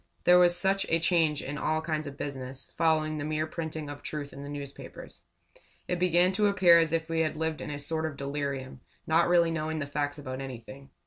There 0.23 0.39
was 0.39 0.57
such 0.57 0.83
a 0.89 0.97
change 0.97 1.43
in 1.43 1.59
all 1.59 1.79
kinds 1.79 2.07
of 2.07 2.17
business, 2.17 2.71
following 2.75 3.17
the 3.17 3.23
mere 3.23 3.45
printing 3.45 3.87
of 3.87 4.01
truth 4.01 4.33
in 4.33 4.41
the 4.41 4.49
newspapers. 4.49 5.25
It 5.87 5.99
began 5.99 6.31
to 6.31 6.47
appear 6.47 6.79
as 6.79 6.91
if 6.91 7.07
we 7.07 7.19
had 7.19 7.37
lived 7.37 7.61
in 7.61 7.69
a 7.69 7.77
sort 7.77 8.07
of 8.07 8.17
delirium 8.17 8.81
not 9.05 9.27
really 9.29 9.51
knowing 9.51 9.77
the 9.77 9.85
facts 9.85 10.17
about 10.17 10.41
anything. 10.41 10.89